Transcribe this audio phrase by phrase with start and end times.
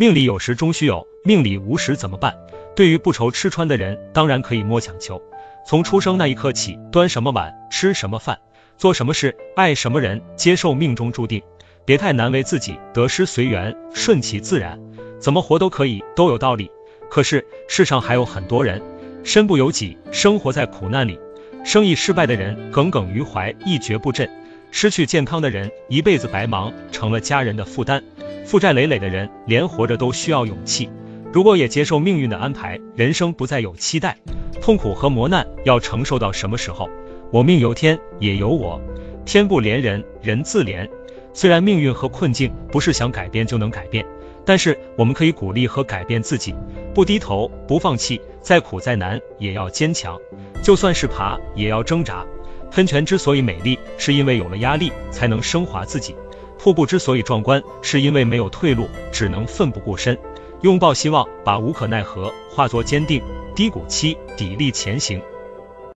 [0.00, 2.34] 命里有时终须有，命里无时怎么办？
[2.74, 5.20] 对于不愁吃穿的人，当然可以摸强求。
[5.66, 8.38] 从出生那一刻起，端什么碗，吃什么饭，
[8.78, 11.42] 做什么事，爱什么人，接受命中注定，
[11.84, 14.80] 别太难为自己，得失随缘，顺其自然，
[15.18, 16.70] 怎么活都可以，都有道理。
[17.10, 18.80] 可是世上还有很多人
[19.22, 21.20] 身不由己，生活在苦难里。
[21.62, 24.26] 生意失败的人耿耿于怀，一蹶不振；
[24.70, 28.00] 失去健康的人一辈子白忙，成了家人的负担；
[28.50, 30.90] 负债累累的人连活着都需要勇气。
[31.32, 34.16] 如果也接受命运的安排，人生不再有期待。
[34.60, 36.90] 痛苦和磨难要承受到什么时候？
[37.30, 38.82] 我命由天，也由我。
[39.24, 40.88] 天不怜人，人自怜。
[41.32, 44.04] 虽然命运和困境不是想改变就能改变，
[44.44, 46.52] 但是我们可以鼓励和改变自己，
[46.92, 50.18] 不低头，不放弃，再苦再难也要坚强。
[50.60, 52.26] 就算是爬，也要挣扎。
[52.72, 56.14] 喷泉之所以美丽，是因为有了压力才能升华自己；
[56.62, 60.18] 瀑布之所以壮观，是因为没有退路，只能奋不顾身。
[60.60, 63.22] 拥抱希望，把无可奈何化作坚定，
[63.56, 65.22] 低谷期砥砺前行。